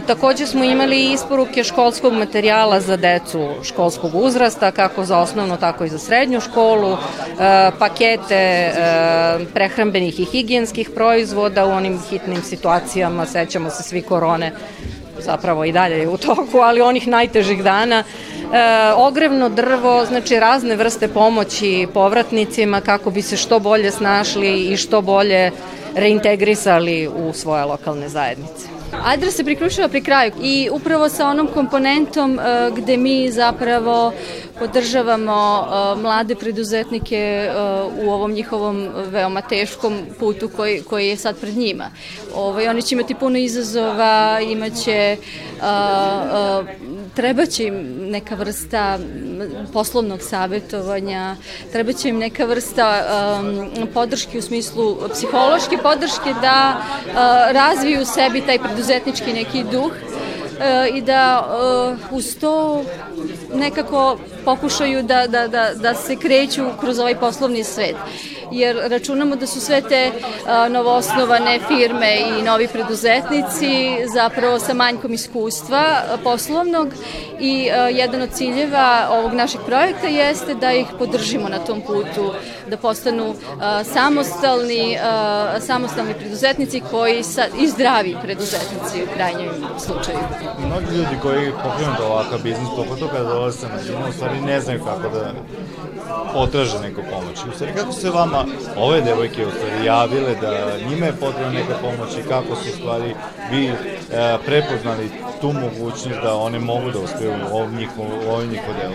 Takođe 0.07 0.47
smo 0.47 0.63
imali 0.63 1.11
isporuke 1.11 1.63
školskog 1.63 2.13
materijala 2.13 2.79
za 2.79 2.97
decu 2.97 3.49
školskog 3.63 4.15
uzrasta, 4.15 4.71
kako 4.71 5.05
za 5.05 5.17
osnovno, 5.17 5.57
tako 5.57 5.85
i 5.85 5.89
za 5.89 5.99
srednju 5.99 6.41
školu, 6.41 6.93
e, 6.93 6.97
pakete 7.79 8.35
e, 8.35 8.73
prehrambenih 9.53 10.19
i 10.19 10.25
higijenskih 10.25 10.89
proizvoda 10.89 11.65
u 11.65 11.71
onim 11.71 11.99
hitnim 12.09 12.41
situacijama, 12.41 13.25
sećamo 13.25 13.69
se 13.69 13.83
svi 13.83 14.01
korone, 14.01 14.51
zapravo 15.19 15.65
i 15.65 15.71
dalje 15.71 15.99
je 15.99 16.07
u 16.09 16.17
toku, 16.17 16.57
ali 16.57 16.81
onih 16.81 17.07
najtežih 17.07 17.63
dana. 17.63 18.03
E, 18.03 18.03
ogrevno 18.95 19.49
drvo, 19.49 20.05
znači 20.05 20.39
razne 20.39 20.75
vrste 20.75 21.07
pomoći 21.07 21.87
povratnicima 21.93 22.81
kako 22.81 23.11
bi 23.11 23.21
se 23.21 23.37
što 23.37 23.59
bolje 23.59 23.91
snašli 23.91 24.65
i 24.65 24.77
što 24.77 25.01
bolje 25.01 25.51
reintegrisali 25.95 27.07
u 27.07 27.33
svoje 27.33 27.65
lokalne 27.65 28.09
zajednice. 28.09 28.74
Adra 29.03 29.31
se 29.31 29.43
priključila 29.43 29.87
pri 29.87 30.01
kraju 30.01 30.31
i 30.41 30.69
upravo 30.71 31.09
sa 31.09 31.27
onom 31.27 31.47
komponentom 31.47 32.39
uh, 32.39 32.77
gde 32.77 32.97
mi 32.97 33.31
zapravo 33.31 34.13
podržavamo 34.59 35.67
uh, 35.67 36.01
mlade 36.01 36.35
preduzetnike 36.35 37.49
uh, 37.49 38.05
u 38.05 38.11
ovom 38.11 38.31
njihovom 38.31 38.89
veoma 38.95 39.41
teškom 39.41 39.99
putu 40.19 40.49
koji, 40.55 40.81
koji 40.81 41.07
je 41.07 41.17
sad 41.17 41.39
pred 41.39 41.57
njima. 41.57 41.89
Ovaj, 42.35 42.67
oni 42.67 42.81
će 42.81 42.95
imati 42.95 43.15
puno 43.15 43.37
izazova, 43.37 44.39
imaće 44.41 45.17
uh, 47.05 47.11
treba 47.15 47.45
će 47.45 47.63
im 47.63 48.09
neka 48.09 48.35
vrsta 48.35 48.99
poslovnog 49.73 50.21
savjetovanja, 50.21 51.35
treba 51.71 51.93
će 51.93 52.09
im 52.09 52.17
neka 52.17 52.45
vrsta 52.45 53.03
um, 53.39 53.87
podrške 53.93 54.37
u 54.37 54.41
smislu 54.41 54.97
psihološke 55.13 55.77
podrške 55.77 56.33
da 56.41 56.77
uh, 56.77 57.13
razviju 57.51 58.01
u 58.01 58.05
sebi 58.05 58.41
taj 58.41 58.59
preduzetnički 58.59 59.33
neki 59.33 59.63
duh 59.63 59.91
uh, 59.91 60.97
i 60.97 61.01
da 61.01 61.47
uh, 61.47 62.17
uz 62.17 62.35
to 62.39 62.83
nekako 63.53 64.17
pokušaju 64.45 65.03
da, 65.03 65.27
da, 65.27 65.47
da, 65.47 65.71
da 65.73 65.95
se 65.95 66.15
kreću 66.15 66.63
kroz 66.79 66.99
ovaj 66.99 67.15
poslovni 67.15 67.63
svet 67.63 67.95
jer 68.51 68.77
računamo 68.89 69.35
da 69.35 69.47
su 69.47 69.61
sve 69.61 69.81
te 69.81 70.11
novoosnovane 70.69 71.59
firme 71.67 72.17
i 72.39 72.43
novi 72.43 72.67
preduzetnici 72.67 73.97
zapravo 74.13 74.59
sa 74.59 74.73
manjkom 74.73 75.13
iskustva 75.13 76.01
poslovnog 76.23 76.93
i 77.39 77.69
jedan 77.91 78.21
od 78.21 78.29
ciljeva 78.31 79.07
ovog 79.11 79.33
našeg 79.33 79.61
projekta 79.65 80.07
jeste 80.07 80.53
da 80.53 80.73
ih 80.73 80.87
podržimo 80.99 81.49
na 81.49 81.59
tom 81.59 81.81
putu, 81.81 82.33
da 82.67 82.77
postanu 82.77 83.35
a, 83.61 83.83
samostalni, 83.83 84.97
a, 85.03 85.59
samostalni 85.59 86.13
preduzetnici 86.13 86.81
koji 86.91 87.23
sa, 87.23 87.45
i 87.59 87.67
zdravi 87.67 88.15
preduzetnici 88.23 89.03
u 89.03 89.07
krajnjem 89.15 89.49
slučaju. 89.79 90.17
Mnogi 90.65 90.97
ljudi 90.97 91.17
koji 91.21 91.51
pokrenu 91.51 91.93
da 91.97 92.05
ovakav 92.05 92.39
biznis, 92.43 92.69
pogotovo 92.75 93.11
kada 93.11 93.29
dolaze 93.29 93.67
na 93.67 93.83
zinu, 93.83 93.97
u 94.09 94.13
stvari 94.13 94.41
ne 94.41 94.61
znaju 94.61 94.79
kako 94.85 95.09
da 95.09 95.31
potraže 96.33 96.79
neku 96.79 97.01
pomoć. 97.11 97.37
U 97.49 97.55
stvari, 97.55 97.73
kako 97.75 97.91
se 97.91 98.09
vama 98.09 98.45
ove 98.77 99.01
devojke 99.01 99.45
u 99.45 99.51
stvari 99.51 99.85
javile 99.85 100.35
da 100.41 100.77
njima 100.89 101.05
je 101.05 101.15
potrebna 101.15 101.51
neka 101.51 101.75
pomoć 101.81 102.17
i 102.17 102.27
kako 102.29 102.55
su 102.55 102.69
u 102.69 102.77
stvari 102.77 103.15
vi 103.51 103.67
e, 103.67 103.73
prepoznali 104.45 105.09
tu 105.41 105.53
mogućnost 105.53 106.21
da 106.23 106.35
one 106.35 106.59
mogu 106.59 106.91
da 106.91 106.99
uspeju 106.99 107.31
u 107.31 107.55
ovom 107.55 107.75
njihovom, 107.75 108.11
ovom 108.29 108.47
njihovom 108.47 108.75
delu? 108.81 108.93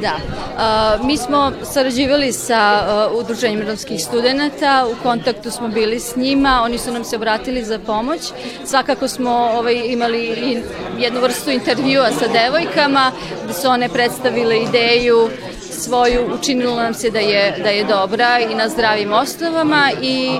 Da. 0.00 0.14
Uh, 0.16 1.06
mi 1.06 1.16
smo 1.16 1.52
sarađivali 1.62 2.32
sa 2.32 2.84
uh, 3.10 3.11
udruženjem 3.12 3.66
romskih 3.66 4.04
studenta, 4.04 4.86
u 4.92 5.02
kontaktu 5.02 5.50
smo 5.50 5.68
bili 5.68 6.00
s 6.00 6.16
njima, 6.16 6.60
oni 6.64 6.78
su 6.78 6.92
nam 6.92 7.04
se 7.04 7.16
obratili 7.16 7.64
za 7.64 7.78
pomoć. 7.78 8.20
Svakako 8.64 9.08
smo 9.08 9.30
ovaj, 9.30 9.82
imali 9.86 10.24
i 10.26 10.62
jednu 10.98 11.20
vrstu 11.20 11.50
intervjua 11.50 12.10
sa 12.10 12.28
devojkama, 12.28 13.12
gde 13.44 13.54
su 13.54 13.68
one 13.68 13.88
predstavile 13.88 14.58
ideju 14.58 15.28
svoju, 15.70 16.34
učinilo 16.34 16.76
nam 16.76 16.94
se 16.94 17.10
da 17.10 17.18
je, 17.18 17.58
da 17.62 17.70
je 17.70 17.84
dobra 17.84 18.40
i 18.50 18.54
na 18.54 18.68
zdravim 18.68 19.12
osnovama 19.12 19.90
i 20.02 20.38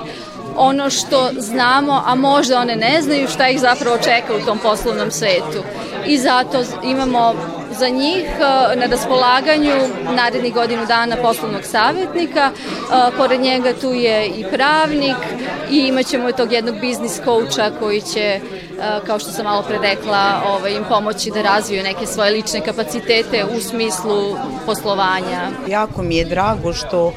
ono 0.55 0.89
što 0.89 1.29
znamo, 1.37 2.03
a 2.05 2.15
možda 2.15 2.59
one 2.59 2.75
ne 2.75 3.01
znaju 3.01 3.27
šta 3.27 3.49
ih 3.49 3.59
zapravo 3.59 3.97
čeka 3.97 4.35
u 4.35 4.45
tom 4.45 4.59
poslovnom 4.59 5.11
svetu. 5.11 5.63
I 6.05 6.17
zato 6.17 6.63
imamo 6.83 7.33
za 7.73 7.89
njih 7.89 8.25
e, 8.25 8.75
na 8.75 8.85
raspolaganju 8.85 9.73
narednih 10.15 10.53
godinu 10.53 10.85
dana 10.85 11.15
poslovnog 11.15 11.63
savjetnika, 11.63 12.51
e, 12.51 13.17
pored 13.17 13.41
njega 13.41 13.73
tu 13.81 13.93
je 13.93 14.27
i 14.27 14.45
pravnik 14.51 15.17
i 15.71 15.77
imaćemo 15.77 16.31
tog 16.31 16.51
jednog 16.53 16.79
biznis 16.79 17.19
kouča 17.25 17.71
koji 17.79 18.01
će, 18.01 18.19
e, 18.19 18.39
kao 19.05 19.19
što 19.19 19.31
sam 19.31 19.45
malo 19.45 19.63
pre 19.63 19.77
rekla, 19.77 20.41
ovaj, 20.47 20.73
im 20.73 20.83
pomoći 20.89 21.31
da 21.31 21.41
razviju 21.41 21.83
neke 21.83 22.05
svoje 22.05 22.31
lične 22.31 22.61
kapacitete 22.61 23.45
u 23.57 23.61
smislu 23.61 24.37
poslovanja. 24.65 25.49
Jako 25.67 26.01
mi 26.01 26.15
je 26.15 26.25
drago 26.25 26.73
što 26.73 27.13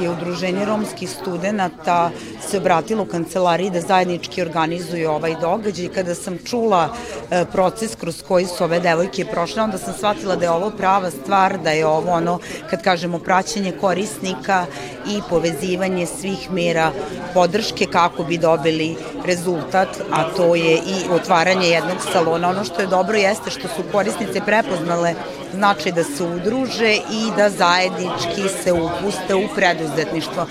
je 0.00 0.10
Udruženje 0.10 0.64
romskih 0.64 1.10
studenta 1.10 2.10
se 2.48 2.58
obratilo 2.58 3.02
u 3.02 3.06
kancelariji 3.06 3.70
da 3.70 3.80
zajednički 3.80 4.42
organizuju 4.42 5.10
ovaj 5.10 5.34
događaj. 5.40 5.88
Kada 5.88 6.14
sam 6.14 6.38
čula 6.44 6.88
e, 7.30 7.44
proces 7.52 7.94
kroz 7.94 8.22
koji 8.28 8.46
su 8.46 8.64
ove 8.64 8.80
devojke 8.80 9.24
prošle, 9.24 9.62
onda 9.62 9.78
sam 9.78 9.94
shvatila 9.94 10.36
da 10.36 10.44
je 10.44 10.50
ovo 10.50 10.70
prava 10.70 11.10
stvar, 11.10 11.58
da 11.58 11.70
je 11.70 11.86
ovo 11.86 12.10
ono, 12.12 12.38
kad 12.70 12.82
kažemo, 12.82 13.18
praćenje 13.18 13.72
korisnika 13.80 14.66
i 15.08 15.20
povezivanje 15.30 16.06
svih 16.06 16.50
mera 16.50 16.90
podrške 17.34 17.86
kako 17.86 18.24
bi 18.24 18.38
dobili 18.38 18.96
rezultat, 19.24 19.88
a 20.10 20.24
to 20.36 20.54
je 20.54 20.74
i 20.74 21.10
otvaranje 21.10 21.68
jednog 21.68 21.98
salona. 22.12 22.48
Ono 22.48 22.64
što 22.64 22.80
je 22.80 22.86
dobro 22.86 23.16
jeste 23.16 23.50
što 23.50 23.68
su 23.68 23.82
korisnice 23.92 24.40
prepoznale 24.46 25.14
značaj 25.54 25.92
da 25.92 26.04
se 26.04 26.24
udruže 26.24 26.94
i 26.94 27.30
da 27.36 27.50
zajednički 27.50 28.48
se 28.62 28.72
upuste 28.72 29.34
u 29.34 29.48
preduzetništvo. 29.54 30.46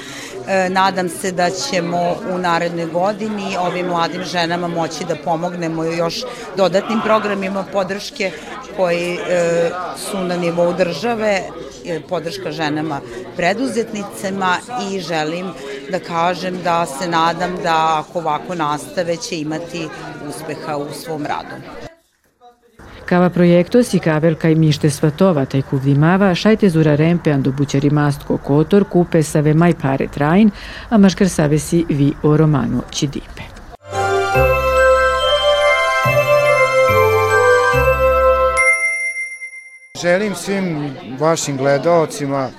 E, 0.48 0.70
nadam 0.70 1.10
se 1.10 1.32
da 1.32 1.50
ćemo 1.50 2.16
u 2.34 2.38
narednoj 2.38 2.86
godini 2.86 3.58
ovim 3.60 3.86
mladim 3.86 4.24
ženama 4.24 4.68
moći 4.68 5.06
da 5.06 5.16
pomognemo 5.16 5.84
još 5.84 6.24
dodatnim 6.58 7.02
programima 7.04 7.66
podrške 7.72 8.32
koji 8.78 9.14
e, 9.14 9.70
su 9.98 10.20
na 10.24 10.38
nivou 10.38 10.74
države, 10.74 11.42
e, 11.86 12.00
podrška 12.10 12.52
ženama 12.52 13.02
preduzetnicama 13.36 14.58
i 14.92 15.00
želim 15.00 15.52
da 15.90 16.00
kažem 16.00 16.62
da 16.64 16.86
se 16.86 17.08
nadam 17.08 17.58
da 17.64 18.04
ako 18.06 18.20
ovako 18.20 18.56
nastave 18.56 19.18
će 19.18 19.40
imati 19.40 19.88
uspeha 20.30 20.78
u 20.78 20.94
svom 20.94 21.26
radu. 21.26 21.91
Kava 23.12 23.30
projektos 23.30 23.94
i 23.94 24.00
kabelka 24.00 24.50
i 24.50 24.56
mište 24.56 24.90
svatova 24.90 25.46
taj 25.46 25.62
kuvdimava, 25.62 26.36
šajte 26.36 26.70
zura 26.70 26.96
rempe 26.96 27.32
ando 27.32 27.52
bućari 27.52 27.90
mastko 27.90 28.38
kotor, 28.38 28.84
kupe 28.90 29.24
save 29.24 29.54
maj 29.54 29.74
pare 29.82 30.08
trajn, 30.08 30.52
a 30.90 30.98
maškar 30.98 31.30
savesi 31.30 31.86
vi 31.90 32.14
o 32.24 32.38
romanu 32.38 32.82
Čidipe. 32.92 33.42
Želim 40.02 40.36
svim 40.36 40.96
vašim 41.20 41.58
gledaocima 41.58 42.50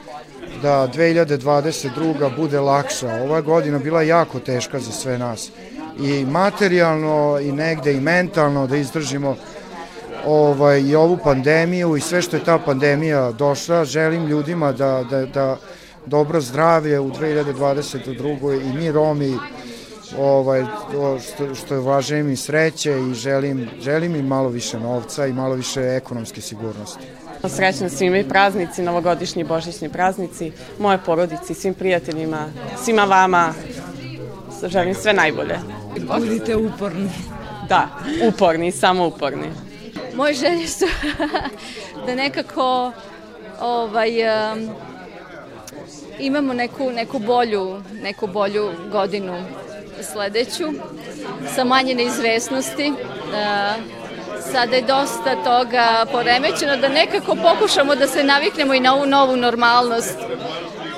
da 0.63 0.89
2022. 0.95 2.37
bude 2.37 2.61
lakša. 2.61 3.23
Ova 3.23 3.41
godina 3.41 3.79
bila 3.79 4.03
jako 4.03 4.39
teška 4.39 4.81
za 4.81 4.93
sve 4.93 5.19
nas. 5.19 5.51
I 6.01 6.25
materijalno, 6.25 7.39
i 7.43 7.53
negde, 7.53 7.93
i 7.93 8.01
mentalno 8.01 8.67
da 8.67 8.77
izdržimo 8.77 9.37
ovaj, 10.27 10.81
i 10.81 10.95
ovu 10.95 11.19
pandemiju 11.25 11.97
i 11.97 12.01
sve 12.01 12.23
što 12.23 12.37
je 12.37 12.45
ta 12.45 12.59
pandemija 12.59 13.33
došla. 13.33 13.85
Želim 13.85 14.27
ljudima 14.27 14.73
da, 14.73 15.05
da, 15.11 15.27
da 15.27 15.57
dobro 16.07 16.41
zdravlje 16.41 17.01
u 17.01 17.11
2022. 17.11 18.71
i 18.71 18.77
mi 18.77 18.93
Romi 18.93 19.39
ovaj, 20.19 20.65
što, 21.21 21.55
što 21.55 21.75
je 21.75 21.81
važem 21.81 22.31
i 22.31 22.37
sreće 22.37 23.01
i 23.11 23.15
želim, 23.15 23.69
želim 23.81 24.17
im 24.17 24.27
malo 24.27 24.49
više 24.49 24.81
novca 24.81 25.27
i 25.27 25.33
malo 25.33 25.55
više 25.55 25.81
ekonomske 25.81 26.41
sigurnosti. 26.41 27.07
Srećno 27.49 27.89
svima 27.89 28.19
i 28.19 28.29
praznici, 28.29 28.83
novogodišnji 28.83 29.45
božićni 29.45 29.89
praznici, 29.89 30.53
moje 30.79 30.99
porodici, 31.07 31.55
svim 31.55 31.75
prijateljima, 31.75 32.47
svima 32.85 33.05
vama, 33.05 33.55
želim 34.67 34.95
sve 34.95 35.13
najbolje. 35.13 35.59
Budite 36.19 36.57
uporni. 36.57 37.11
Da, 37.69 37.89
uporni, 38.29 38.73
samo 38.73 39.07
uporni. 39.07 39.72
Moje 40.15 40.35
želje 40.35 40.69
su 40.69 40.87
da 42.07 42.15
nekako 42.15 42.93
ovaj, 43.61 44.11
um, 44.53 44.71
imamo 46.19 46.55
neku, 46.55 46.91
neku, 46.91 47.19
bolju, 47.19 47.83
neku 48.03 48.27
bolju 48.27 48.73
godinu 48.93 49.45
sledeću 50.13 50.65
sa 51.55 51.65
manje 51.65 51.95
neizvesnosti. 51.95 52.91
Uh, 52.91 54.03
sada 54.53 54.77
je 54.77 54.83
dosta 54.83 55.43
toga 55.45 56.07
poremećeno 56.13 56.77
da 56.77 56.89
nekako 56.89 57.35
pokušamo 57.35 57.95
da 57.95 58.07
se 58.07 58.25
naviknemo 58.25 58.75
i 58.75 58.81
na 58.81 58.95
ovu 58.95 59.07
novu 59.07 59.37
normalnost 59.37 60.19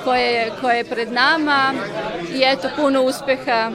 koja 0.03 0.21
je, 0.21 0.51
koja 0.61 0.75
je 0.75 0.83
pred 0.83 1.11
nama 1.11 1.73
i 2.35 2.43
eto 2.45 2.69
puno 2.75 3.03
uspeha 3.03 3.71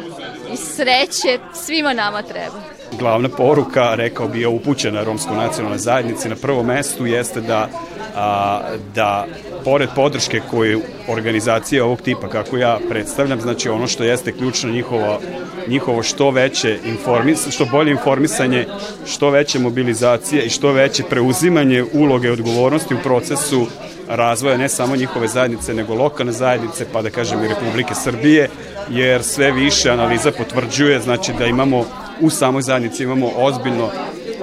i 0.52 0.56
sreće 0.56 1.38
svima 1.54 1.92
nama 1.92 2.22
treba 2.22 2.79
glavna 3.00 3.28
poruka, 3.28 3.94
rekao 3.94 4.28
bi, 4.28 4.40
je 4.40 4.48
upućena 4.48 5.04
romskoj 5.04 5.36
nacionalnoj 5.36 5.78
zajednici 5.78 6.28
na 6.28 6.36
prvom 6.36 6.66
mestu 6.66 7.06
jeste 7.06 7.40
da, 7.40 7.68
a, 8.16 8.60
da 8.94 9.26
pored 9.64 9.88
podrške 9.94 10.40
koju 10.50 10.80
organizacije 11.08 11.82
ovog 11.82 12.00
tipa, 12.00 12.28
kako 12.28 12.56
ja 12.56 12.78
predstavljam, 12.88 13.40
znači 13.40 13.68
ono 13.68 13.86
što 13.86 14.04
jeste 14.04 14.32
ključno 14.32 14.72
njihovo, 14.72 15.20
njihovo 15.68 16.02
što 16.02 16.30
veće 16.30 16.78
informis, 16.86 17.48
što 17.48 17.64
bolje 17.64 17.90
informisanje, 17.90 18.66
što 19.06 19.30
veće 19.30 19.58
mobilizacije 19.58 20.42
i 20.42 20.50
što 20.50 20.72
veće 20.72 21.02
preuzimanje 21.02 21.84
uloge 21.92 22.30
odgovornosti 22.30 22.94
u 22.94 23.02
procesu 23.02 23.66
razvoja 24.08 24.56
ne 24.56 24.68
samo 24.68 24.96
njihove 24.96 25.28
zajednice, 25.28 25.74
nego 25.74 25.94
lokalne 25.94 26.32
zajednice, 26.32 26.86
pa 26.92 27.02
da 27.02 27.10
kažem 27.10 27.44
i 27.44 27.48
Republike 27.48 27.94
Srbije, 27.94 28.48
jer 28.90 29.22
sve 29.22 29.52
više 29.52 29.90
analiza 29.90 30.32
potvrđuje, 30.32 31.00
znači 31.00 31.32
da 31.38 31.46
imamo 31.46 31.84
u 32.20 32.30
samoj 32.30 32.62
zajednici 32.62 33.02
imamo 33.02 33.30
ozbiljno 33.36 33.90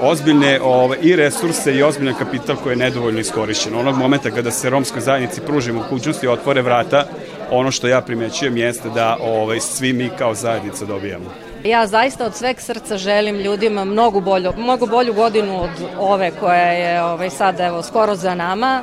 ozbiljne 0.02 0.60
ove, 0.62 0.98
i 1.02 1.16
resurse 1.16 1.74
i 1.74 1.84
ozbiljan 1.84 2.16
kapital 2.16 2.56
koji 2.56 2.74
je 2.74 2.78
nedovoljno 2.78 3.20
iskorišćen. 3.20 3.76
Onog 3.76 3.98
momenta 3.98 4.32
kada 4.32 4.52
se 4.52 4.70
romskoj 4.70 5.02
zajednici 5.02 5.42
pruži 5.42 5.72
mogućnosti 5.72 6.26
i 6.26 6.30
otvore 6.30 6.62
vrata, 6.62 7.06
ono 7.52 7.72
što 7.72 7.88
ja 7.88 8.02
primećujem 8.02 8.58
jeste 8.58 8.90
da 8.90 9.18
ovaj, 9.22 9.60
svi 9.60 9.94
mi 9.94 10.10
kao 10.18 10.34
zajednica 10.34 10.86
dobijamo. 10.86 11.26
Ja 11.64 11.88
zaista 11.88 12.26
od 12.26 12.36
sveg 12.36 12.62
srca 12.62 12.98
želim 12.98 13.36
ljudima 13.36 13.86
mnogo 13.86 14.20
bolju, 14.20 14.54
mnogo 14.58 14.86
bolju 14.86 15.14
godinu 15.14 15.64
od 15.64 15.70
ove 16.00 16.32
koja 16.40 16.72
je 16.72 17.04
ovaj, 17.04 17.30
sad 17.30 17.60
evo, 17.60 17.84
skoro 17.84 18.16
za 18.16 18.36
nama. 18.36 18.82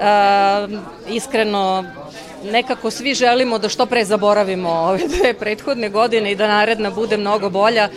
E, 0.00 1.14
iskreno 1.14 1.84
nekako 2.44 2.90
svi 2.90 3.14
želimo 3.14 3.58
da 3.58 3.68
što 3.68 3.86
pre 3.86 4.04
zaboravimo 4.04 4.70
ove 4.70 4.98
dve 5.08 5.34
prethodne 5.34 5.88
godine 5.88 6.32
i 6.32 6.36
da 6.36 6.48
naredna 6.48 6.90
bude 6.90 7.16
mnogo 7.16 7.50
bolja. 7.50 7.88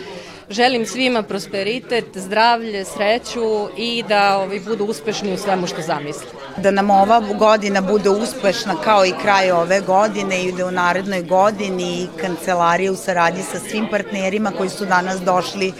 Želim 0.52 0.86
svima 0.86 1.22
prosperitet, 1.22 2.04
zdravlje, 2.14 2.84
sreću 2.84 3.68
i 3.76 4.04
da 4.08 4.38
ovi 4.38 4.60
budu 4.60 4.84
uspešni 4.84 5.32
u 5.32 5.36
svemu 5.36 5.66
što 5.66 5.82
zamisle. 5.82 6.26
Da 6.56 6.70
nam 6.70 6.90
ova 6.90 7.20
godina 7.38 7.80
bude 7.80 8.10
uspešna 8.10 8.74
kao 8.84 9.06
i 9.06 9.12
kraj 9.22 9.50
ove 9.50 9.80
godine 9.80 10.44
i 10.44 10.52
da 10.52 10.66
u 10.66 10.70
narednoj 10.70 11.22
godini 11.22 12.08
kancelarija 12.20 12.92
u 12.92 12.96
saradnji 12.96 13.42
sa 13.42 13.58
svim 13.58 13.86
partnerima 13.90 14.50
koji 14.50 14.68
su 14.68 14.84
danas 14.84 15.20
došli 15.20 15.72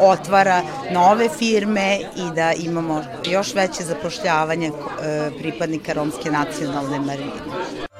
otvara 0.00 0.62
nove 0.90 1.28
firme 1.38 1.98
i 2.16 2.34
da 2.34 2.52
imamo 2.52 3.04
još 3.30 3.54
veće 3.54 3.82
zapošljavanje 3.82 4.68
e, 4.68 5.30
pripadnika 5.38 5.92
romske 5.92 6.30
nacionalne 6.30 7.00
marine. 7.00 7.93